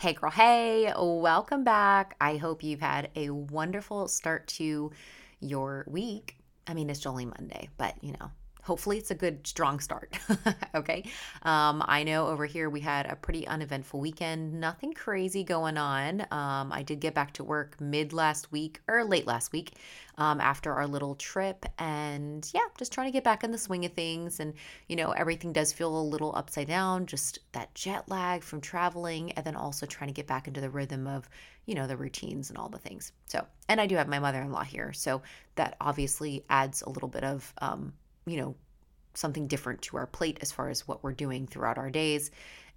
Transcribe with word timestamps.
Hey, 0.00 0.12
girl, 0.12 0.30
hey, 0.30 0.92
welcome 0.96 1.64
back. 1.64 2.14
I 2.20 2.36
hope 2.36 2.62
you've 2.62 2.78
had 2.78 3.10
a 3.16 3.30
wonderful 3.30 4.06
start 4.06 4.46
to 4.46 4.92
your 5.40 5.84
week. 5.88 6.36
I 6.68 6.74
mean, 6.74 6.88
it's 6.88 7.04
only 7.04 7.24
Monday, 7.24 7.68
but 7.78 7.96
you 8.00 8.12
know, 8.12 8.30
hopefully 8.68 8.98
it's 8.98 9.10
a 9.10 9.14
good 9.14 9.46
strong 9.46 9.80
start 9.80 10.14
okay? 10.74 11.02
Um, 11.42 11.82
i 11.86 12.04
know 12.04 12.26
over 12.26 12.44
here 12.44 12.68
we 12.68 12.80
had 12.80 13.06
a 13.06 13.16
pretty 13.16 13.46
uneventful 13.46 13.98
weekend. 13.98 14.60
Nothing 14.60 14.92
crazy 14.92 15.42
going 15.42 15.78
on. 15.78 16.20
Um, 16.30 16.70
i 16.70 16.82
did 16.82 17.00
get 17.00 17.14
back 17.14 17.32
to 17.34 17.44
work 17.44 17.80
mid 17.80 18.12
last 18.12 18.52
week 18.52 18.82
or 18.86 19.04
late 19.04 19.26
last 19.26 19.52
week 19.52 19.72
um, 20.18 20.38
after 20.38 20.74
our 20.74 20.86
little 20.86 21.14
trip. 21.14 21.64
And 21.78 22.48
yeah 22.52 22.68
just 22.76 22.92
trying 22.92 23.06
to 23.06 23.12
get 23.12 23.24
back 23.24 23.42
in 23.42 23.52
the 23.52 23.56
swing 23.56 23.86
of 23.86 23.92
things. 23.94 24.38
And 24.38 24.52
you 24.86 24.96
know 24.96 25.12
everything 25.12 25.54
does 25.54 25.72
feel 25.72 25.98
a 25.98 26.10
little 26.12 26.36
upside 26.36 26.68
down 26.68 27.06
just 27.06 27.38
that 27.52 27.74
jet 27.74 28.06
lag 28.10 28.42
from 28.42 28.60
traveling 28.60 29.32
and 29.32 29.46
then 29.46 29.56
also 29.56 29.86
trying 29.86 30.08
to 30.08 30.14
get 30.14 30.26
back 30.26 30.46
into 30.46 30.60
the 30.60 30.68
rhythm 30.68 31.06
of 31.06 31.26
you 31.64 31.74
know 31.74 31.86
the 31.86 31.96
routines 31.96 32.50
and 32.50 32.58
all 32.58 32.68
the 32.68 32.78
things. 32.78 33.12
So 33.24 33.46
and 33.70 33.80
i 33.80 33.86
do 33.86 33.96
have 33.96 34.08
my 34.08 34.18
mother-in-law 34.18 34.64
here. 34.64 34.92
So 34.92 35.22
that 35.54 35.76
obviously 35.80 36.44
adds 36.50 36.82
a 36.82 36.90
little 36.90 37.08
bit 37.08 37.24
of 37.24 37.54
um, 37.62 37.94
you 38.28 38.36
know, 38.36 38.54
something 39.18 39.46
different 39.46 39.82
to 39.82 39.96
our 39.96 40.06
plate 40.06 40.38
as 40.40 40.52
far 40.52 40.68
as 40.68 40.86
what 40.86 41.02
we're 41.02 41.12
doing 41.12 41.46
throughout 41.46 41.78
our 41.78 41.90
days. 41.90 42.30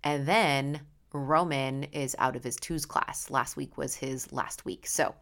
And 0.04 0.28
then 0.28 0.82
Roman 1.14 1.84
is 1.86 2.16
out 2.20 2.36
of 2.36 2.44
his 2.44 2.56
twos 2.56 2.86
class. 2.86 3.30
Last 3.30 3.58
week 3.58 3.78
was 3.78 3.96
his 3.96 4.32
last 4.32 4.66
week. 4.66 4.88
So 4.88 5.14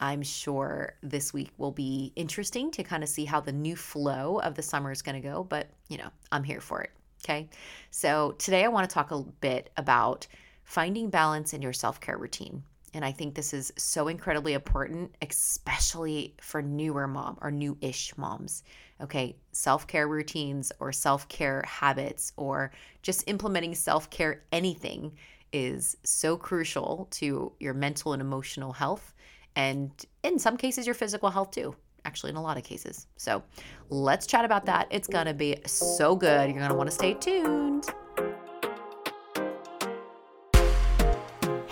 I'm 0.00 0.22
sure 0.22 0.94
this 1.02 1.34
week 1.34 1.50
will 1.58 1.72
be 1.72 2.12
interesting 2.16 2.70
to 2.72 2.82
kind 2.82 3.02
of 3.02 3.08
see 3.08 3.24
how 3.24 3.40
the 3.40 3.52
new 3.52 3.76
flow 3.76 4.40
of 4.40 4.54
the 4.54 4.62
summer 4.62 4.90
is 4.90 5.02
going 5.02 5.20
to 5.20 5.28
go. 5.28 5.44
But, 5.44 5.68
you 5.88 5.98
know, 5.98 6.08
I'm 6.32 6.44
here 6.44 6.60
for 6.60 6.80
it. 6.82 6.90
Okay. 7.24 7.48
So 7.90 8.32
today 8.38 8.64
I 8.64 8.68
want 8.68 8.88
to 8.88 8.94
talk 8.94 9.10
a 9.10 9.22
bit 9.40 9.70
about 9.76 10.26
finding 10.64 11.10
balance 11.10 11.52
in 11.52 11.62
your 11.62 11.72
self 11.72 12.00
care 12.00 12.18
routine. 12.18 12.62
And 12.94 13.04
I 13.04 13.12
think 13.12 13.34
this 13.34 13.52
is 13.52 13.72
so 13.76 14.08
incredibly 14.08 14.52
important, 14.52 15.14
especially 15.20 16.34
for 16.40 16.62
newer 16.62 17.06
mom 17.06 17.38
or 17.42 17.50
new 17.50 17.76
ish 17.80 18.16
moms. 18.16 18.62
Okay, 19.00 19.36
self 19.52 19.86
care 19.86 20.06
routines 20.06 20.70
or 20.78 20.92
self 20.92 21.28
care 21.28 21.62
habits 21.66 22.32
or 22.36 22.70
just 23.02 23.28
implementing 23.28 23.74
self 23.74 24.08
care 24.10 24.44
anything 24.52 25.12
is 25.52 25.96
so 26.04 26.36
crucial 26.36 27.08
to 27.10 27.52
your 27.60 27.74
mental 27.74 28.12
and 28.12 28.22
emotional 28.22 28.72
health. 28.72 29.12
And 29.56 29.90
in 30.22 30.38
some 30.38 30.56
cases, 30.56 30.86
your 30.86 30.94
physical 30.94 31.30
health 31.30 31.50
too 31.50 31.74
actually 32.04 32.30
in 32.30 32.36
a 32.36 32.42
lot 32.42 32.56
of 32.56 32.64
cases. 32.64 33.06
So 33.16 33.42
let's 33.88 34.26
chat 34.26 34.44
about 34.44 34.66
that. 34.66 34.86
It's 34.90 35.08
going 35.08 35.26
to 35.26 35.34
be 35.34 35.56
so 35.64 36.14
good. 36.14 36.50
You're 36.50 36.58
going 36.58 36.68
to 36.68 36.74
want 36.74 36.90
to 36.90 36.94
stay 36.94 37.14
tuned. 37.14 37.86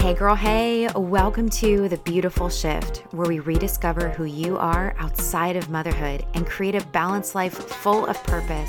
Hey, 0.02 0.14
girl, 0.14 0.34
hey, 0.34 0.88
welcome 0.96 1.48
to 1.50 1.88
The 1.88 1.96
Beautiful 1.98 2.48
Shift, 2.48 3.04
where 3.12 3.28
we 3.28 3.38
rediscover 3.38 4.08
who 4.08 4.24
you 4.24 4.58
are 4.58 4.96
outside 4.98 5.54
of 5.54 5.70
motherhood 5.70 6.26
and 6.34 6.44
create 6.44 6.74
a 6.74 6.84
balanced 6.86 7.36
life 7.36 7.54
full 7.54 8.06
of 8.06 8.20
purpose. 8.24 8.68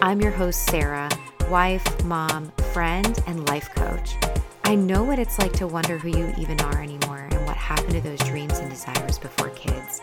I'm 0.00 0.20
your 0.20 0.30
host, 0.30 0.66
Sarah, 0.66 1.10
wife, 1.50 2.04
mom, 2.04 2.52
friend, 2.72 3.18
and 3.26 3.48
life 3.48 3.68
coach. 3.74 4.14
I 4.62 4.76
know 4.76 5.02
what 5.02 5.18
it's 5.18 5.40
like 5.40 5.52
to 5.54 5.66
wonder 5.66 5.98
who 5.98 6.16
you 6.16 6.32
even 6.38 6.60
are 6.60 6.80
anymore 6.80 7.26
and 7.28 7.44
what 7.44 7.56
happened 7.56 7.94
to 7.94 8.00
those 8.00 8.20
dreams 8.20 8.60
and 8.60 8.70
desires 8.70 9.18
before 9.18 9.50
kids. 9.50 10.00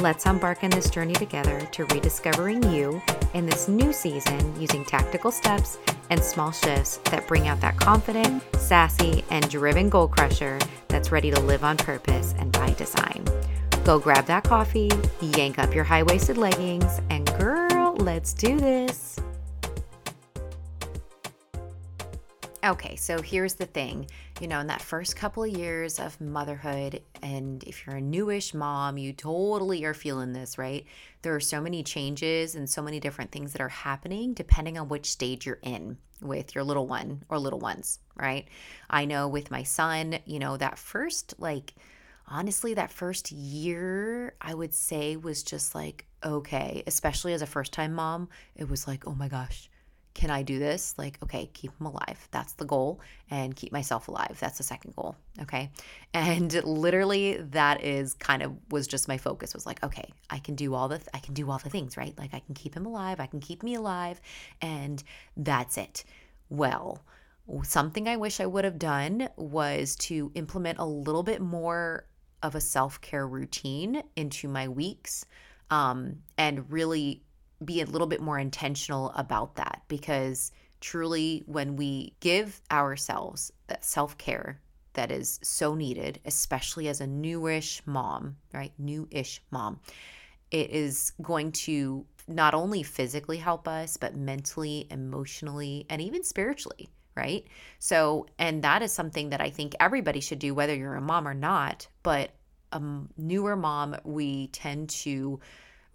Let's 0.00 0.26
embark 0.26 0.62
on 0.62 0.70
this 0.70 0.90
journey 0.90 1.14
together 1.14 1.60
to 1.72 1.84
rediscovering 1.86 2.62
you 2.72 3.02
in 3.34 3.46
this 3.46 3.66
new 3.66 3.92
season 3.92 4.54
using 4.60 4.84
tactical 4.84 5.32
steps 5.32 5.76
and 6.10 6.22
small 6.22 6.52
shifts 6.52 6.98
that 7.10 7.26
bring 7.26 7.48
out 7.48 7.60
that 7.62 7.76
confident, 7.80 8.44
sassy, 8.56 9.24
and 9.30 9.50
driven 9.50 9.88
goal 9.88 10.06
crusher 10.06 10.60
that's 10.86 11.10
ready 11.10 11.32
to 11.32 11.40
live 11.40 11.64
on 11.64 11.76
purpose 11.76 12.32
and 12.38 12.52
by 12.52 12.70
design. 12.74 13.24
Go 13.84 13.98
grab 13.98 14.24
that 14.26 14.44
coffee, 14.44 14.90
yank 15.20 15.58
up 15.58 15.74
your 15.74 15.84
high 15.84 16.04
waisted 16.04 16.38
leggings, 16.38 17.00
and 17.10 17.26
girl, 17.36 17.96
let's 17.96 18.32
do 18.32 18.56
this. 18.56 19.18
Okay, 22.68 22.96
so 22.96 23.22
here's 23.22 23.54
the 23.54 23.64
thing. 23.64 24.10
You 24.42 24.46
know, 24.46 24.60
in 24.60 24.66
that 24.66 24.82
first 24.82 25.16
couple 25.16 25.42
of 25.42 25.56
years 25.56 25.98
of 25.98 26.20
motherhood, 26.20 27.00
and 27.22 27.64
if 27.64 27.86
you're 27.86 27.96
a 27.96 28.00
newish 28.02 28.52
mom, 28.52 28.98
you 28.98 29.14
totally 29.14 29.86
are 29.86 29.94
feeling 29.94 30.34
this, 30.34 30.58
right? 30.58 30.84
There 31.22 31.34
are 31.34 31.40
so 31.40 31.62
many 31.62 31.82
changes 31.82 32.54
and 32.54 32.68
so 32.68 32.82
many 32.82 33.00
different 33.00 33.32
things 33.32 33.52
that 33.52 33.62
are 33.62 33.70
happening 33.70 34.34
depending 34.34 34.76
on 34.76 34.90
which 34.90 35.10
stage 35.10 35.46
you're 35.46 35.60
in 35.62 35.96
with 36.20 36.54
your 36.54 36.62
little 36.62 36.86
one 36.86 37.22
or 37.30 37.38
little 37.38 37.58
ones, 37.58 38.00
right? 38.16 38.46
I 38.90 39.06
know 39.06 39.28
with 39.28 39.50
my 39.50 39.62
son, 39.62 40.18
you 40.26 40.38
know, 40.38 40.58
that 40.58 40.78
first, 40.78 41.32
like, 41.38 41.72
honestly, 42.26 42.74
that 42.74 42.90
first 42.90 43.32
year, 43.32 44.34
I 44.42 44.52
would 44.52 44.74
say 44.74 45.16
was 45.16 45.42
just 45.42 45.74
like, 45.74 46.04
okay, 46.22 46.82
especially 46.86 47.32
as 47.32 47.40
a 47.40 47.46
first 47.46 47.72
time 47.72 47.94
mom, 47.94 48.28
it 48.54 48.68
was 48.68 48.86
like, 48.86 49.06
oh 49.06 49.14
my 49.14 49.28
gosh 49.28 49.70
can 50.14 50.30
I 50.30 50.42
do 50.42 50.58
this? 50.58 50.94
Like, 50.98 51.18
okay, 51.22 51.50
keep 51.52 51.76
them 51.78 51.86
alive. 51.86 52.28
That's 52.30 52.54
the 52.54 52.64
goal. 52.64 53.00
And 53.30 53.54
keep 53.54 53.72
myself 53.72 54.08
alive. 54.08 54.36
That's 54.40 54.58
the 54.58 54.64
second 54.64 54.94
goal. 54.96 55.16
Okay. 55.42 55.70
And 56.14 56.52
literally 56.64 57.36
that 57.36 57.84
is 57.84 58.14
kind 58.14 58.42
of 58.42 58.56
was 58.70 58.86
just 58.86 59.08
my 59.08 59.18
focus 59.18 59.54
was 59.54 59.66
like, 59.66 59.84
okay, 59.84 60.10
I 60.30 60.38
can 60.38 60.54
do 60.54 60.74
all 60.74 60.88
the, 60.88 60.96
th- 60.96 61.08
I 61.12 61.18
can 61.18 61.34
do 61.34 61.50
all 61.50 61.58
the 61.58 61.68
things, 61.68 61.98
right? 61.98 62.18
Like 62.18 62.32
I 62.32 62.40
can 62.40 62.54
keep 62.54 62.74
him 62.74 62.86
alive. 62.86 63.20
I 63.20 63.26
can 63.26 63.38
keep 63.38 63.62
me 63.62 63.74
alive. 63.74 64.20
And 64.62 65.02
that's 65.36 65.76
it. 65.76 66.04
Well, 66.48 67.04
something 67.62 68.08
I 68.08 68.16
wish 68.16 68.40
I 68.40 68.46
would 68.46 68.64
have 68.64 68.78
done 68.78 69.28
was 69.36 69.96
to 69.96 70.32
implement 70.34 70.78
a 70.78 70.84
little 70.84 71.22
bit 71.22 71.42
more 71.42 72.06
of 72.42 72.54
a 72.54 72.60
self 72.60 73.00
care 73.00 73.26
routine 73.26 74.02
into 74.16 74.48
my 74.48 74.66
weeks 74.68 75.26
um, 75.70 76.16
and 76.36 76.70
really 76.70 77.22
be 77.64 77.80
a 77.80 77.86
little 77.86 78.06
bit 78.06 78.20
more 78.20 78.38
intentional 78.38 79.10
about 79.16 79.56
that 79.56 79.82
because 79.88 80.52
truly, 80.80 81.42
when 81.46 81.76
we 81.76 82.14
give 82.20 82.60
ourselves 82.70 83.50
uh, 83.50 83.74
that 83.74 83.84
self 83.84 84.16
care 84.18 84.60
that 84.94 85.10
is 85.10 85.38
so 85.42 85.74
needed, 85.74 86.20
especially 86.24 86.88
as 86.88 87.00
a 87.00 87.06
newish 87.06 87.82
mom, 87.86 88.36
right? 88.52 88.72
Newish 88.78 89.40
mom, 89.50 89.80
it 90.50 90.70
is 90.70 91.12
going 91.22 91.52
to 91.52 92.04
not 92.26 92.54
only 92.54 92.82
physically 92.82 93.38
help 93.38 93.68
us, 93.68 93.96
but 93.96 94.16
mentally, 94.16 94.86
emotionally, 94.90 95.86
and 95.88 96.02
even 96.02 96.24
spiritually, 96.24 96.88
right? 97.14 97.46
So, 97.78 98.26
and 98.38 98.62
that 98.64 98.82
is 98.82 98.92
something 98.92 99.30
that 99.30 99.40
I 99.40 99.50
think 99.50 99.74
everybody 99.80 100.20
should 100.20 100.38
do, 100.38 100.54
whether 100.54 100.74
you're 100.74 100.94
a 100.94 101.00
mom 101.00 101.26
or 101.26 101.34
not. 101.34 101.86
But 102.02 102.30
a 102.72 102.82
newer 103.16 103.56
mom, 103.56 103.96
we 104.04 104.48
tend 104.48 104.90
to 104.90 105.40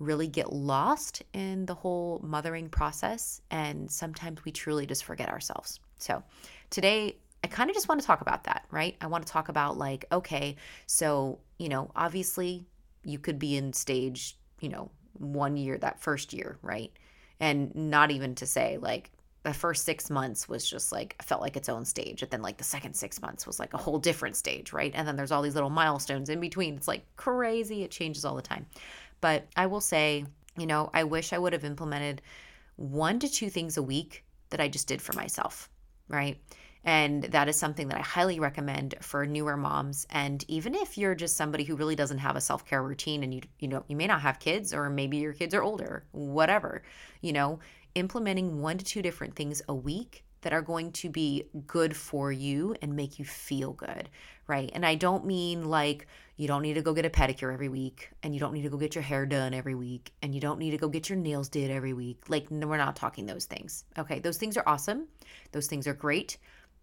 really 0.03 0.27
get 0.27 0.51
lost 0.51 1.23
in 1.33 1.65
the 1.65 1.73
whole 1.73 2.19
mothering 2.23 2.69
process. 2.69 3.41
And 3.51 3.89
sometimes 3.89 4.43
we 4.45 4.51
truly 4.51 4.85
just 4.85 5.03
forget 5.03 5.29
ourselves. 5.29 5.79
So 5.97 6.23
today, 6.69 7.17
I 7.43 7.47
kind 7.47 7.69
of 7.69 7.75
just 7.75 7.89
want 7.89 7.99
to 8.01 8.07
talk 8.07 8.21
about 8.21 8.45
that, 8.45 8.65
right? 8.71 8.95
I 9.01 9.07
want 9.07 9.25
to 9.25 9.31
talk 9.31 9.49
about, 9.49 9.77
like, 9.77 10.05
okay, 10.11 10.55
so, 10.85 11.39
you 11.57 11.69
know, 11.69 11.91
obviously 11.95 12.65
you 13.03 13.19
could 13.19 13.37
be 13.37 13.57
in 13.57 13.73
stage, 13.73 14.37
you 14.61 14.69
know, 14.69 14.89
one 15.13 15.57
year, 15.57 15.77
that 15.77 16.01
first 16.01 16.33
year, 16.33 16.57
right? 16.61 16.91
And 17.39 17.75
not 17.75 18.11
even 18.11 18.35
to 18.35 18.45
say, 18.45 18.77
like, 18.77 19.11
the 19.43 19.53
first 19.53 19.83
six 19.83 20.09
months 20.09 20.47
was 20.47 20.67
just 20.67 20.91
like 20.91 21.21
felt 21.21 21.41
like 21.41 21.57
its 21.57 21.67
own 21.67 21.83
stage 21.83 22.21
and 22.21 22.31
then 22.31 22.41
like 22.41 22.57
the 22.57 22.63
second 22.63 22.93
six 22.93 23.21
months 23.21 23.45
was 23.45 23.59
like 23.59 23.73
a 23.73 23.77
whole 23.77 23.99
different 23.99 24.35
stage 24.35 24.71
right 24.71 24.93
and 24.95 25.07
then 25.07 25.15
there's 25.15 25.31
all 25.31 25.41
these 25.41 25.53
little 25.53 25.69
milestones 25.69 26.29
in 26.29 26.39
between 26.39 26.75
it's 26.75 26.87
like 26.87 27.05
crazy 27.17 27.83
it 27.83 27.91
changes 27.91 28.23
all 28.23 28.35
the 28.35 28.41
time 28.41 28.65
but 29.23 29.47
I 29.55 29.67
will 29.67 29.79
say, 29.79 30.25
you 30.57 30.65
know, 30.65 30.89
I 30.93 31.05
wish 31.05 31.31
I 31.31 31.37
would 31.37 31.53
have 31.53 31.63
implemented 31.63 32.21
one 32.75 33.19
to 33.19 33.29
two 33.29 33.49
things 33.49 33.77
a 33.77 33.81
week 33.81 34.25
that 34.49 34.59
I 34.59 34.67
just 34.67 34.85
did 34.85 35.01
for 35.01 35.13
myself, 35.13 35.69
right? 36.09 36.41
And 36.83 37.23
that 37.23 37.47
is 37.47 37.55
something 37.55 37.87
that 37.87 37.97
I 37.97 38.01
highly 38.01 38.41
recommend 38.41 38.95
for 38.99 39.25
newer 39.25 39.55
moms. 39.55 40.05
And 40.09 40.43
even 40.49 40.75
if 40.75 40.97
you're 40.97 41.15
just 41.15 41.37
somebody 41.37 41.63
who 41.63 41.77
really 41.77 41.95
doesn't 41.95 42.17
have 42.17 42.35
a 42.35 42.41
self 42.41 42.65
care 42.65 42.83
routine 42.83 43.23
and 43.23 43.33
you, 43.33 43.41
you 43.59 43.69
know, 43.69 43.85
you 43.87 43.95
may 43.95 44.07
not 44.07 44.19
have 44.19 44.39
kids 44.39 44.73
or 44.73 44.89
maybe 44.89 45.15
your 45.15 45.31
kids 45.31 45.53
are 45.53 45.63
older, 45.63 46.03
whatever, 46.11 46.83
you 47.21 47.31
know, 47.31 47.59
implementing 47.95 48.59
one 48.59 48.77
to 48.77 48.83
two 48.83 49.01
different 49.01 49.37
things 49.37 49.61
a 49.69 49.73
week 49.73 50.25
that 50.41 50.51
are 50.51 50.61
going 50.61 50.91
to 50.91 51.09
be 51.09 51.45
good 51.65 51.95
for 51.95 52.29
you 52.29 52.75
and 52.81 52.93
make 52.93 53.19
you 53.19 53.23
feel 53.23 53.71
good, 53.71 54.09
right? 54.47 54.69
And 54.73 54.85
I 54.85 54.95
don't 54.95 55.25
mean 55.25 55.69
like 55.69 56.07
you 56.35 56.47
don't 56.47 56.61
need 56.63 56.73
to 56.73 56.81
go 56.81 56.93
get 56.93 57.05
a 57.05 57.09
pedicure 57.09 57.53
every 57.53 57.69
week 57.69 58.09
and 58.23 58.33
you 58.33 58.39
don't 58.39 58.53
need 58.53 58.63
to 58.63 58.69
go 58.69 58.77
get 58.77 58.95
your 58.95 59.03
hair 59.03 59.25
done 59.25 59.53
every 59.53 59.75
week 59.75 60.13
and 60.21 60.33
you 60.33 60.41
don't 60.41 60.59
need 60.59 60.71
to 60.71 60.77
go 60.77 60.87
get 60.87 61.09
your 61.09 61.17
nails 61.17 61.47
did 61.47 61.69
every 61.69 61.93
week. 61.93 62.23
Like, 62.27 62.49
no, 62.49 62.67
we're 62.67 62.77
not 62.77 62.95
talking 62.95 63.25
those 63.25 63.45
things. 63.45 63.85
Okay. 63.97 64.19
Those 64.19 64.37
things 64.37 64.57
are 64.57 64.63
awesome. 64.65 65.07
Those 65.51 65.67
things 65.67 65.87
are 65.87 65.93
great. 65.93 66.37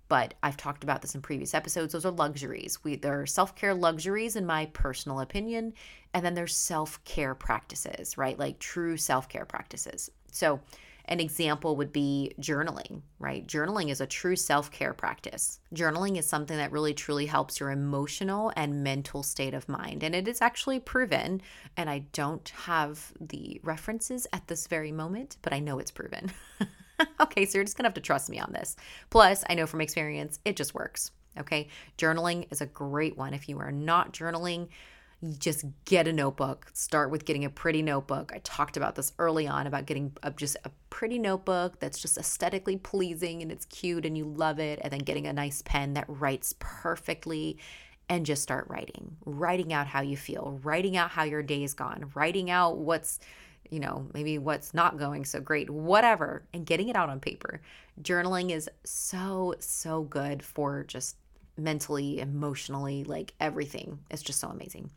But 0.09 0.35
I've 0.43 0.57
talked 0.57 0.83
about 0.83 1.03
this 1.03 1.15
in 1.15 1.23
previous 1.23 1.55
episodes. 1.55 1.93
Those 1.93 2.05
are 2.05 2.11
luxuries. 2.11 2.83
We 2.83 2.97
there 2.97 3.21
are 3.21 3.27
self-care 3.27 3.75
luxuries 3.75 4.35
in 4.35 4.45
my 4.45 4.67
personal 4.67 5.21
opinion, 5.21 5.73
and 6.13 6.25
then 6.25 6.35
there's 6.35 6.57
self-care 6.57 7.37
practices, 7.37 8.19
right? 8.19 8.37
Like 8.37 8.59
true 8.59 8.97
self-care 8.97 9.45
practices. 9.45 10.11
So 10.33 10.59
an 11.11 11.19
example 11.19 11.75
would 11.75 11.93
be 11.93 12.33
journaling, 12.41 13.03
right? 13.19 13.45
Journaling 13.45 13.91
is 13.91 14.01
a 14.01 14.07
true 14.07 14.37
self 14.37 14.71
care 14.71 14.95
practice. 14.95 15.59
Journaling 15.75 16.17
is 16.17 16.27
something 16.27 16.57
that 16.57 16.71
really 16.71 16.95
truly 16.95 17.27
helps 17.27 17.59
your 17.59 17.73
emotional 17.73 18.53
and 18.55 18.85
mental 18.85 19.25
state 19.25 19.53
of 19.53 19.69
mind. 19.69 20.05
And 20.05 20.15
it 20.15 20.29
is 20.29 20.41
actually 20.41 20.79
proven. 20.79 21.43
And 21.77 21.91
I 21.91 22.05
don't 22.13 22.49
have 22.51 23.13
the 23.21 23.61
references 23.65 24.29
at 24.33 24.47
this 24.47 24.69
very 24.69 24.93
moment, 24.93 25.37
but 25.43 25.53
I 25.53 25.59
know 25.59 25.81
it's 25.81 25.91
proven. 25.91 26.31
okay, 27.21 27.45
so 27.45 27.59
you're 27.59 27.65
just 27.65 27.77
gonna 27.77 27.89
have 27.89 27.95
to 27.95 28.01
trust 28.01 28.31
me 28.31 28.39
on 28.39 28.53
this. 28.53 28.77
Plus, 29.11 29.43
I 29.51 29.55
know 29.55 29.67
from 29.67 29.81
experience, 29.81 30.39
it 30.45 30.57
just 30.57 30.75
works. 30.75 31.11
Okay, 31.39 31.69
journaling 31.99 32.47
is 32.53 32.61
a 32.61 32.67
great 32.67 33.17
one. 33.17 33.35
If 33.35 33.49
you 33.49 33.59
are 33.59 33.73
not 33.73 34.13
journaling, 34.13 34.69
just 35.39 35.65
get 35.85 36.09
a 36.09 36.13
notebook. 36.13 36.71
Start 36.73 37.11
with 37.11 37.25
getting 37.25 37.45
a 37.45 37.51
pretty 37.51 37.83
notebook. 37.83 38.33
I 38.35 38.41
talked 38.43 38.77
about 38.77 38.95
this 38.95 39.13
early 39.19 39.47
on 39.47 39.67
about 39.67 39.87
getting 39.87 40.13
a, 40.23 40.31
just 40.31 40.57
a 40.65 40.71
pretty 40.89 41.19
notebook 41.19 41.79
that's 41.79 41.99
just 41.99 42.17
aesthetically 42.17 42.77
pleasing 42.79 43.43
and 43.43 43.53
it's 43.53 43.67
cute 43.67 44.07
and 44.07 44.17
you 44.17 44.25
love 44.25 44.59
it, 44.59 44.79
and 44.83 44.93
then 44.93 45.01
getting 45.01 45.27
a 45.27 45.33
nice 45.33 45.63
pen 45.63 45.95
that 45.95 46.07
writes 46.09 46.55
perfectly 46.59 47.59
and 48.09 48.27
just 48.27 48.43
start 48.43 48.67
writing. 48.69 49.17
Writing 49.25 49.73
out 49.73 49.87
how 49.87 50.01
you 50.01 50.17
feel, 50.17 50.59
writing 50.63 50.97
out 50.97 51.11
how 51.11 51.25
your 51.25 51.43
day's 51.43 51.75
gone, 51.75 52.11
writing 52.15 52.51
out 52.51 52.79
what's 52.79 53.21
you 53.71 53.79
know, 53.79 54.09
maybe 54.13 54.37
what's 54.37 54.75
not 54.75 54.99
going 54.99 55.25
so 55.25 55.41
great, 55.41 55.71
whatever, 55.71 56.43
and 56.53 56.67
getting 56.67 56.89
it 56.89 56.97
out 56.97 57.09
on 57.09 57.21
paper. 57.21 57.61
Journaling 58.03 58.51
is 58.51 58.69
so, 58.85 59.55
so 59.61 60.03
good 60.03 60.43
for 60.43 60.83
just 60.85 61.17
mentally, 61.63 62.21
emotionally, 62.21 63.05
like 63.05 63.35
everything. 63.41 64.01
It's 64.11 64.23
just 64.23 64.41
so 64.41 64.49
amazing. 64.49 64.91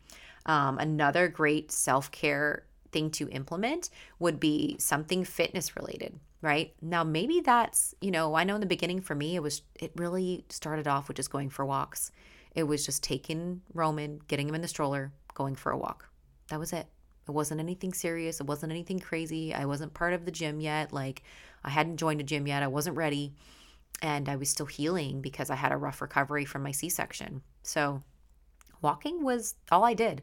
Um, 0.46 0.78
another 0.78 1.28
great 1.28 1.72
self 1.72 2.10
care 2.10 2.64
thing 2.92 3.10
to 3.10 3.28
implement 3.30 3.90
would 4.18 4.38
be 4.38 4.76
something 4.78 5.24
fitness 5.24 5.76
related, 5.76 6.18
right? 6.42 6.74
Now, 6.80 7.04
maybe 7.04 7.40
that's, 7.40 7.94
you 8.00 8.10
know, 8.10 8.34
I 8.34 8.44
know 8.44 8.54
in 8.54 8.60
the 8.60 8.66
beginning 8.66 9.00
for 9.00 9.14
me, 9.14 9.36
it 9.36 9.42
was, 9.42 9.62
it 9.74 9.92
really 9.96 10.44
started 10.48 10.86
off 10.86 11.08
with 11.08 11.16
just 11.16 11.30
going 11.30 11.50
for 11.50 11.64
walks. 11.64 12.12
It 12.54 12.64
was 12.64 12.86
just 12.86 13.02
taking 13.02 13.62
Roman, 13.72 14.20
getting 14.28 14.48
him 14.48 14.54
in 14.54 14.62
the 14.62 14.68
stroller, 14.68 15.12
going 15.34 15.56
for 15.56 15.72
a 15.72 15.78
walk. 15.78 16.08
That 16.48 16.60
was 16.60 16.72
it. 16.72 16.86
It 17.26 17.32
wasn't 17.32 17.60
anything 17.60 17.92
serious. 17.92 18.40
It 18.40 18.46
wasn't 18.46 18.70
anything 18.70 19.00
crazy. 19.00 19.54
I 19.54 19.64
wasn't 19.64 19.94
part 19.94 20.12
of 20.12 20.24
the 20.24 20.30
gym 20.30 20.60
yet. 20.60 20.92
Like, 20.92 21.22
I 21.64 21.70
hadn't 21.70 21.96
joined 21.96 22.20
a 22.20 22.24
gym 22.24 22.46
yet. 22.46 22.62
I 22.62 22.68
wasn't 22.68 22.96
ready 22.96 23.32
and 24.02 24.28
I 24.28 24.36
was 24.36 24.50
still 24.50 24.66
healing 24.66 25.20
because 25.20 25.50
I 25.50 25.54
had 25.54 25.72
a 25.72 25.76
rough 25.76 26.00
recovery 26.00 26.44
from 26.44 26.62
my 26.62 26.72
C 26.72 26.88
section. 26.88 27.42
So, 27.62 28.02
walking 28.82 29.22
was 29.22 29.54
all 29.70 29.84
I 29.84 29.94
did. 29.94 30.22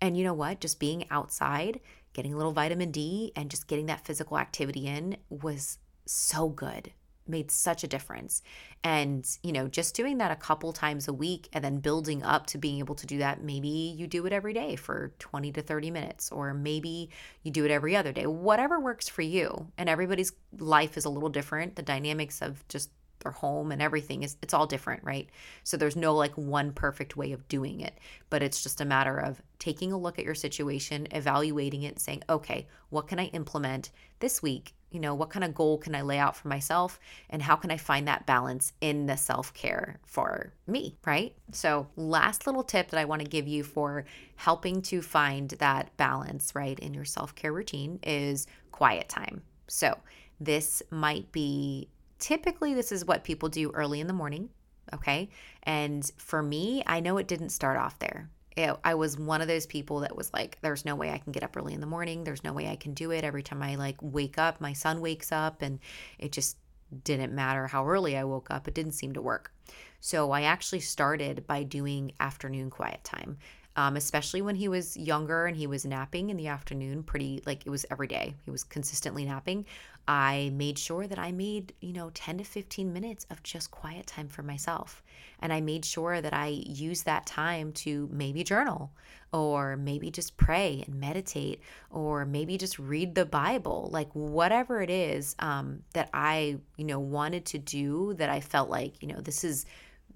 And 0.00 0.16
you 0.16 0.24
know 0.24 0.34
what? 0.34 0.60
Just 0.60 0.80
being 0.80 1.06
outside, 1.10 1.80
getting 2.12 2.32
a 2.32 2.36
little 2.36 2.52
vitamin 2.52 2.90
D, 2.90 3.32
and 3.36 3.50
just 3.50 3.68
getting 3.68 3.86
that 3.86 4.04
physical 4.04 4.38
activity 4.38 4.86
in 4.86 5.16
was 5.28 5.78
so 6.06 6.48
good, 6.48 6.92
made 7.28 7.50
such 7.50 7.84
a 7.84 7.88
difference. 7.88 8.42
And, 8.82 9.28
you 9.42 9.52
know, 9.52 9.68
just 9.68 9.94
doing 9.94 10.18
that 10.18 10.32
a 10.32 10.36
couple 10.36 10.72
times 10.72 11.06
a 11.06 11.12
week 11.12 11.48
and 11.52 11.62
then 11.62 11.80
building 11.80 12.22
up 12.22 12.46
to 12.46 12.58
being 12.58 12.78
able 12.78 12.94
to 12.94 13.06
do 13.06 13.18
that, 13.18 13.44
maybe 13.44 13.68
you 13.68 14.06
do 14.06 14.24
it 14.26 14.32
every 14.32 14.54
day 14.54 14.74
for 14.74 15.12
20 15.18 15.52
to 15.52 15.62
30 15.62 15.90
minutes, 15.90 16.32
or 16.32 16.54
maybe 16.54 17.10
you 17.42 17.50
do 17.50 17.64
it 17.64 17.70
every 17.70 17.94
other 17.94 18.10
day, 18.10 18.26
whatever 18.26 18.80
works 18.80 19.08
for 19.08 19.22
you. 19.22 19.68
And 19.76 19.88
everybody's 19.88 20.32
life 20.58 20.96
is 20.96 21.04
a 21.04 21.10
little 21.10 21.28
different. 21.28 21.76
The 21.76 21.82
dynamics 21.82 22.40
of 22.40 22.66
just 22.68 22.90
their 23.20 23.32
home 23.32 23.72
and 23.72 23.80
everything 23.82 24.22
is 24.22 24.36
it's 24.42 24.54
all 24.54 24.66
different, 24.66 25.02
right? 25.04 25.28
So 25.64 25.76
there's 25.76 25.96
no 25.96 26.14
like 26.14 26.36
one 26.36 26.72
perfect 26.72 27.16
way 27.16 27.32
of 27.32 27.48
doing 27.48 27.80
it, 27.80 27.98
but 28.28 28.42
it's 28.42 28.62
just 28.62 28.80
a 28.80 28.84
matter 28.84 29.18
of 29.18 29.42
taking 29.58 29.92
a 29.92 29.98
look 29.98 30.18
at 30.18 30.24
your 30.24 30.34
situation, 30.34 31.06
evaluating 31.10 31.82
it, 31.82 31.98
saying, 32.00 32.22
"Okay, 32.28 32.66
what 32.90 33.06
can 33.06 33.18
I 33.18 33.26
implement 33.26 33.90
this 34.20 34.42
week? 34.42 34.74
You 34.90 34.98
know, 34.98 35.14
what 35.14 35.30
kind 35.30 35.44
of 35.44 35.54
goal 35.54 35.78
can 35.78 35.94
I 35.94 36.02
lay 36.02 36.18
out 36.18 36.36
for 36.36 36.48
myself 36.48 36.98
and 37.28 37.42
how 37.42 37.54
can 37.54 37.70
I 37.70 37.76
find 37.76 38.08
that 38.08 38.26
balance 38.26 38.72
in 38.80 39.06
the 39.06 39.16
self-care 39.16 40.00
for 40.04 40.52
me, 40.66 40.96
right? 41.06 41.34
So, 41.52 41.86
last 41.96 42.46
little 42.46 42.64
tip 42.64 42.90
that 42.90 42.98
I 42.98 43.04
want 43.04 43.22
to 43.22 43.28
give 43.28 43.46
you 43.46 43.62
for 43.62 44.04
helping 44.34 44.82
to 44.82 45.00
find 45.00 45.50
that 45.50 45.96
balance, 45.96 46.54
right, 46.56 46.78
in 46.78 46.92
your 46.92 47.04
self-care 47.04 47.52
routine 47.52 48.00
is 48.02 48.48
quiet 48.72 49.08
time. 49.08 49.42
So, 49.68 49.96
this 50.40 50.82
might 50.90 51.30
be 51.30 51.88
typically 52.20 52.74
this 52.74 52.92
is 52.92 53.04
what 53.04 53.24
people 53.24 53.48
do 53.48 53.70
early 53.72 54.00
in 54.00 54.06
the 54.06 54.12
morning. 54.12 54.50
Okay. 54.92 55.28
And 55.62 56.08
for 56.16 56.42
me, 56.42 56.82
I 56.86 57.00
know 57.00 57.16
it 57.18 57.28
didn't 57.28 57.50
start 57.50 57.76
off 57.76 57.98
there. 57.98 58.30
It, 58.56 58.76
I 58.84 58.94
was 58.94 59.16
one 59.16 59.40
of 59.40 59.48
those 59.48 59.66
people 59.66 60.00
that 60.00 60.16
was 60.16 60.32
like, 60.32 60.58
there's 60.60 60.84
no 60.84 60.96
way 60.96 61.10
I 61.10 61.18
can 61.18 61.32
get 61.32 61.42
up 61.42 61.56
early 61.56 61.74
in 61.74 61.80
the 61.80 61.86
morning. 61.86 62.24
There's 62.24 62.44
no 62.44 62.52
way 62.52 62.68
I 62.68 62.76
can 62.76 62.94
do 62.94 63.10
it. 63.12 63.24
Every 63.24 63.42
time 63.42 63.62
I 63.62 63.76
like 63.76 63.96
wake 64.00 64.38
up, 64.38 64.60
my 64.60 64.72
son 64.72 65.00
wakes 65.00 65.30
up, 65.30 65.62
and 65.62 65.78
it 66.18 66.32
just 66.32 66.56
didn't 67.04 67.32
matter 67.32 67.68
how 67.68 67.86
early 67.86 68.16
I 68.16 68.24
woke 68.24 68.48
up. 68.50 68.66
It 68.66 68.74
didn't 68.74 68.92
seem 68.92 69.12
to 69.12 69.22
work. 69.22 69.52
So 70.00 70.32
I 70.32 70.42
actually 70.42 70.80
started 70.80 71.46
by 71.46 71.62
doing 71.62 72.12
afternoon 72.18 72.70
quiet 72.70 73.04
time 73.04 73.38
um, 73.76 73.96
especially 73.96 74.42
when 74.42 74.56
he 74.56 74.68
was 74.68 74.96
younger 74.96 75.46
and 75.46 75.56
he 75.56 75.66
was 75.66 75.84
napping 75.84 76.30
in 76.30 76.36
the 76.36 76.48
afternoon 76.48 77.02
pretty 77.02 77.42
like 77.46 77.66
it 77.66 77.70
was 77.70 77.86
every 77.90 78.06
day 78.06 78.34
he 78.44 78.50
was 78.50 78.64
consistently 78.64 79.24
napping 79.24 79.64
i 80.08 80.50
made 80.54 80.78
sure 80.78 81.06
that 81.06 81.18
i 81.18 81.30
made 81.32 81.72
you 81.80 81.92
know 81.92 82.10
10 82.14 82.38
to 82.38 82.44
15 82.44 82.92
minutes 82.92 83.26
of 83.30 83.42
just 83.42 83.70
quiet 83.70 84.06
time 84.06 84.28
for 84.28 84.42
myself 84.42 85.02
and 85.40 85.52
i 85.52 85.60
made 85.60 85.84
sure 85.84 86.20
that 86.20 86.32
i 86.32 86.46
used 86.48 87.04
that 87.04 87.26
time 87.26 87.72
to 87.72 88.08
maybe 88.12 88.42
journal 88.42 88.90
or 89.32 89.76
maybe 89.76 90.10
just 90.10 90.36
pray 90.36 90.82
and 90.86 90.98
meditate 90.98 91.60
or 91.90 92.24
maybe 92.24 92.58
just 92.58 92.78
read 92.78 93.14
the 93.14 93.24
bible 93.24 93.88
like 93.92 94.10
whatever 94.12 94.82
it 94.82 94.90
is 94.90 95.36
um, 95.38 95.80
that 95.92 96.08
i 96.12 96.56
you 96.76 96.84
know 96.84 97.00
wanted 97.00 97.44
to 97.44 97.58
do 97.58 98.14
that 98.14 98.28
i 98.28 98.40
felt 98.40 98.68
like 98.68 99.00
you 99.02 99.08
know 99.08 99.20
this 99.20 99.44
is 99.44 99.66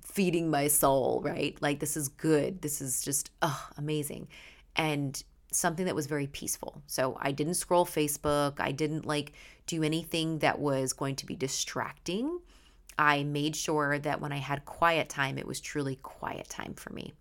feeding 0.04 0.50
my 0.50 0.68
soul, 0.68 1.20
right? 1.24 1.60
Like 1.60 1.80
this 1.80 1.96
is 1.96 2.08
good. 2.08 2.62
This 2.62 2.80
is 2.80 3.02
just 3.02 3.30
oh, 3.42 3.68
amazing. 3.76 4.28
And 4.76 5.20
something 5.54 5.86
that 5.86 5.94
was 5.94 6.06
very 6.06 6.26
peaceful. 6.26 6.82
So 6.86 7.18
I 7.20 7.32
didn't 7.32 7.54
scroll 7.54 7.86
Facebook. 7.86 8.60
I 8.60 8.72
didn't 8.72 9.06
like 9.06 9.32
do 9.66 9.82
anything 9.82 10.38
that 10.40 10.58
was 10.58 10.92
going 10.92 11.16
to 11.16 11.26
be 11.26 11.36
distracting. 11.36 12.38
I 12.98 13.24
made 13.24 13.56
sure 13.56 13.98
that 13.98 14.20
when 14.20 14.32
I 14.32 14.38
had 14.38 14.64
quiet 14.64 15.08
time, 15.08 15.38
it 15.38 15.46
was 15.46 15.60
truly 15.60 15.96
quiet 15.96 16.48
time 16.48 16.74
for 16.74 16.92
me. 16.92 17.12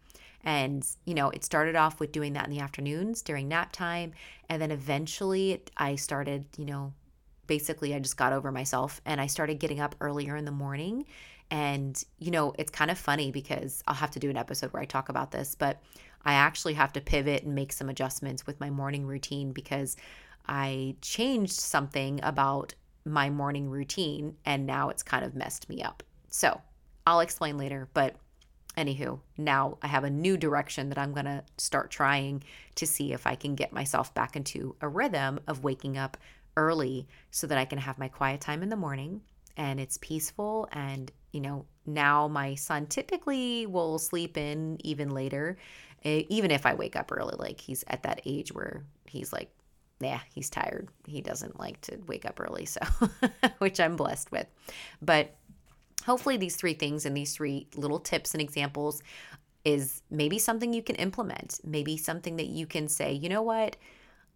And, 0.43 0.85
you 1.05 1.13
know, 1.13 1.29
it 1.29 1.45
started 1.45 1.75
off 1.75 1.99
with 1.99 2.11
doing 2.11 2.33
that 2.33 2.45
in 2.45 2.51
the 2.51 2.59
afternoons 2.59 3.21
during 3.21 3.47
nap 3.47 3.71
time. 3.71 4.11
And 4.49 4.61
then 4.61 4.71
eventually 4.71 5.63
I 5.77 5.95
started, 5.95 6.45
you 6.57 6.65
know, 6.65 6.93
basically 7.47 7.95
I 7.95 7.99
just 7.99 8.17
got 8.17 8.33
over 8.33 8.51
myself 8.51 9.01
and 9.05 9.21
I 9.21 9.27
started 9.27 9.59
getting 9.59 9.79
up 9.79 9.95
earlier 10.01 10.35
in 10.35 10.45
the 10.45 10.51
morning 10.51 11.05
and, 11.53 12.01
you 12.19 12.31
know, 12.31 12.53
it's 12.57 12.71
kind 12.71 12.89
of 12.89 12.97
funny 12.97 13.31
because 13.31 13.83
I'll 13.87 13.95
have 13.95 14.11
to 14.11 14.19
do 14.19 14.29
an 14.29 14.37
episode 14.37 14.73
where 14.73 14.81
I 14.81 14.85
talk 14.85 15.09
about 15.09 15.31
this, 15.31 15.55
but 15.55 15.81
I 16.25 16.33
actually 16.33 16.73
have 16.73 16.93
to 16.93 17.01
pivot 17.01 17.43
and 17.43 17.55
make 17.55 17.73
some 17.73 17.89
adjustments 17.89 18.47
with 18.47 18.59
my 18.59 18.69
morning 18.69 19.05
routine 19.05 19.51
because 19.51 19.95
I 20.47 20.95
changed 21.01 21.53
something 21.53 22.19
about 22.23 22.73
my 23.05 23.29
morning 23.29 23.69
routine 23.69 24.35
and 24.45 24.65
now 24.65 24.89
it's 24.89 25.03
kind 25.03 25.25
of 25.25 25.35
messed 25.35 25.69
me 25.69 25.81
up. 25.81 26.03
So 26.29 26.61
I'll 27.05 27.19
explain 27.19 27.57
later, 27.57 27.89
but 27.93 28.15
anywho, 28.77 29.19
now 29.37 29.77
I 29.81 29.87
have 29.87 30.03
a 30.03 30.09
new 30.09 30.37
direction 30.37 30.89
that 30.89 30.97
I'm 30.97 31.13
going 31.13 31.25
to 31.25 31.43
start 31.57 31.91
trying 31.91 32.43
to 32.75 32.87
see 32.87 33.13
if 33.13 33.27
I 33.27 33.35
can 33.35 33.55
get 33.55 33.73
myself 33.73 34.13
back 34.13 34.35
into 34.35 34.75
a 34.81 34.87
rhythm 34.87 35.39
of 35.47 35.63
waking 35.63 35.97
up 35.97 36.17
early 36.55 37.07
so 37.31 37.47
that 37.47 37.57
I 37.57 37.65
can 37.65 37.79
have 37.79 37.97
my 37.97 38.07
quiet 38.07 38.41
time 38.41 38.63
in 38.63 38.69
the 38.69 38.75
morning 38.75 39.21
and 39.57 39.79
it's 39.79 39.97
peaceful 39.97 40.67
and 40.71 41.11
you 41.31 41.41
know 41.41 41.65
now 41.85 42.27
my 42.27 42.55
son 42.55 42.85
typically 42.87 43.65
will 43.65 43.99
sleep 43.99 44.37
in 44.37 44.77
even 44.83 45.09
later 45.09 45.57
Eh, 46.05 46.23
even 46.29 46.51
if 46.51 46.65
i 46.65 46.73
wake 46.73 46.95
up 46.95 47.11
early 47.11 47.35
like 47.37 47.61
he's 47.61 47.83
at 47.87 48.03
that 48.03 48.21
age 48.25 48.51
where 48.51 48.83
he's 49.05 49.31
like 49.31 49.49
yeah 50.01 50.19
he's 50.33 50.49
tired. 50.49 50.89
He 51.07 51.21
doesn't 51.21 51.59
like 51.59 51.79
to 51.81 51.97
wake 52.07 52.25
up 52.25 52.39
early 52.39 52.65
so 52.65 52.81
which 53.59 53.79
i'm 53.79 53.95
blessed 53.95 54.31
with. 54.31 54.47
But 55.01 55.35
hopefully 56.05 56.37
these 56.37 56.55
three 56.55 56.73
things 56.73 57.05
and 57.05 57.15
these 57.15 57.33
three 57.35 57.67
little 57.75 57.99
tips 57.99 58.33
and 58.33 58.41
examples 58.41 59.01
is 59.63 60.01
maybe 60.11 60.39
something 60.39 60.73
you 60.73 60.83
can 60.83 60.97
implement 60.97 61.61
maybe 61.63 61.95
something 61.95 62.35
that 62.35 62.47
you 62.47 62.65
can 62.65 62.87
say 62.89 63.13
you 63.13 63.29
know 63.29 63.41
what? 63.41 63.77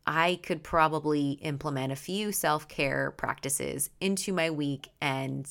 I 0.07 0.39
could 0.41 0.63
probably 0.63 1.31
implement 1.41 1.91
a 1.91 1.97
few 1.97 2.31
self 2.31 2.69
care 2.69 3.11
practices 3.11 3.89
into 3.99 4.31
my 4.31 4.49
week, 4.49 4.89
and 5.01 5.45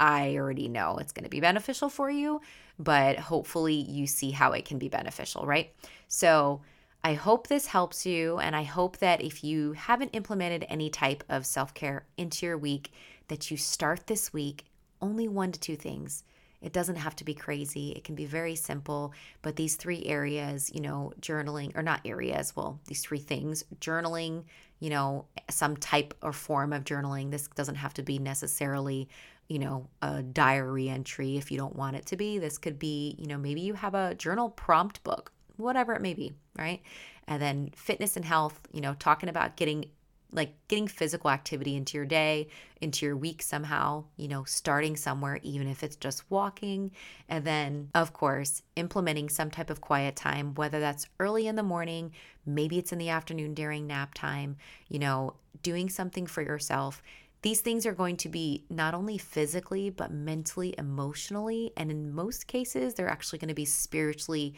I 0.00 0.36
already 0.36 0.68
know 0.68 0.98
it's 0.98 1.12
going 1.12 1.24
to 1.24 1.30
be 1.30 1.40
beneficial 1.40 1.88
for 1.88 2.10
you, 2.10 2.40
but 2.78 3.18
hopefully 3.18 3.74
you 3.74 4.06
see 4.06 4.30
how 4.32 4.52
it 4.52 4.64
can 4.64 4.78
be 4.78 4.88
beneficial, 4.88 5.46
right? 5.46 5.72
So, 6.08 6.62
I 7.06 7.12
hope 7.14 7.48
this 7.48 7.66
helps 7.66 8.06
you, 8.06 8.38
and 8.38 8.56
I 8.56 8.62
hope 8.62 8.96
that 8.98 9.20
if 9.20 9.44
you 9.44 9.72
haven't 9.74 10.16
implemented 10.16 10.64
any 10.70 10.88
type 10.88 11.22
of 11.28 11.44
self 11.44 11.74
care 11.74 12.06
into 12.16 12.46
your 12.46 12.56
week, 12.56 12.92
that 13.28 13.50
you 13.50 13.58
start 13.58 14.06
this 14.06 14.32
week 14.32 14.64
only 15.02 15.28
one 15.28 15.52
to 15.52 15.60
two 15.60 15.76
things 15.76 16.24
It 16.62 16.72
doesn't 16.72 16.96
have 16.96 17.14
to 17.16 17.24
be 17.24 17.34
crazy. 17.34 17.90
It 17.90 18.04
can 18.04 18.14
be 18.14 18.24
very 18.24 18.56
simple. 18.56 19.12
But 19.42 19.56
these 19.56 19.76
three 19.76 20.02
areas, 20.06 20.70
you 20.74 20.80
know, 20.80 21.12
journaling, 21.20 21.76
or 21.76 21.82
not 21.82 22.00
areas, 22.06 22.56
well, 22.56 22.80
these 22.86 23.02
three 23.02 23.18
things 23.18 23.64
journaling, 23.80 24.44
you 24.80 24.88
know, 24.88 25.26
some 25.50 25.76
type 25.76 26.14
or 26.22 26.32
form 26.32 26.72
of 26.72 26.84
journaling. 26.84 27.30
This 27.30 27.48
doesn't 27.48 27.74
have 27.74 27.92
to 27.94 28.02
be 28.02 28.18
necessarily 28.18 29.10
you 29.48 29.58
know, 29.58 29.88
a 30.02 30.22
diary 30.22 30.88
entry 30.88 31.36
if 31.36 31.50
you 31.50 31.58
don't 31.58 31.76
want 31.76 31.96
it 31.96 32.06
to 32.06 32.16
be. 32.16 32.38
This 32.38 32.58
could 32.58 32.78
be, 32.78 33.16
you 33.18 33.26
know, 33.26 33.38
maybe 33.38 33.60
you 33.60 33.74
have 33.74 33.94
a 33.94 34.14
journal 34.14 34.50
prompt 34.50 35.02
book, 35.04 35.32
whatever 35.56 35.94
it 35.94 36.02
may 36.02 36.14
be, 36.14 36.32
right? 36.58 36.82
And 37.26 37.40
then 37.40 37.70
fitness 37.76 38.16
and 38.16 38.24
health, 38.24 38.60
you 38.72 38.80
know, 38.80 38.94
talking 38.94 39.28
about 39.28 39.56
getting 39.56 39.86
like 40.34 40.52
getting 40.66 40.88
physical 40.88 41.30
activity 41.30 41.76
into 41.76 41.96
your 41.96 42.04
day, 42.04 42.48
into 42.80 43.06
your 43.06 43.16
week 43.16 43.40
somehow, 43.40 44.04
you 44.16 44.26
know, 44.26 44.42
starting 44.44 44.96
somewhere, 44.96 45.38
even 45.42 45.68
if 45.68 45.82
it's 45.82 45.96
just 45.96 46.28
walking. 46.28 46.90
And 47.28 47.44
then, 47.44 47.88
of 47.94 48.12
course, 48.12 48.62
implementing 48.74 49.28
some 49.28 49.50
type 49.50 49.70
of 49.70 49.80
quiet 49.80 50.16
time, 50.16 50.54
whether 50.54 50.80
that's 50.80 51.06
early 51.20 51.46
in 51.46 51.54
the 51.54 51.62
morning, 51.62 52.12
maybe 52.44 52.78
it's 52.78 52.92
in 52.92 52.98
the 52.98 53.10
afternoon 53.10 53.54
during 53.54 53.86
nap 53.86 54.12
time, 54.12 54.56
you 54.88 54.98
know, 54.98 55.34
doing 55.62 55.88
something 55.88 56.26
for 56.26 56.42
yourself. 56.42 57.00
These 57.44 57.60
things 57.60 57.84
are 57.84 57.92
going 57.92 58.16
to 58.16 58.30
be 58.30 58.64
not 58.70 58.94
only 58.94 59.18
physically, 59.18 59.90
but 59.90 60.10
mentally, 60.10 60.74
emotionally, 60.78 61.72
and 61.76 61.90
in 61.90 62.14
most 62.14 62.46
cases, 62.46 62.94
they're 62.94 63.10
actually 63.10 63.38
going 63.38 63.50
to 63.50 63.54
be 63.54 63.66
spiritually 63.66 64.54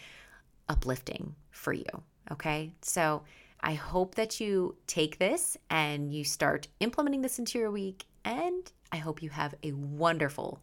uplifting 0.69 1.35
for 1.51 1.73
you. 1.73 1.85
Okay. 2.31 2.71
So 2.83 3.25
I 3.61 3.75
hope 3.75 4.15
that 4.15 4.39
you 4.39 4.77
take 4.87 5.19
this 5.19 5.57
and 5.69 6.15
you 6.15 6.23
start 6.23 6.69
implementing 6.79 7.23
this 7.23 7.41
into 7.41 7.59
your 7.59 7.73
week. 7.73 8.07
And 8.25 8.71
I 8.93 8.99
hope 8.99 9.21
you 9.21 9.31
have 9.31 9.57
a 9.65 9.73
wonderful, 9.73 10.61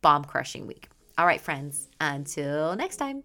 bomb 0.00 0.24
crushing 0.26 0.68
week. 0.68 0.88
All 1.18 1.26
right, 1.26 1.40
friends, 1.40 1.88
until 2.00 2.76
next 2.76 2.98
time. 2.98 3.24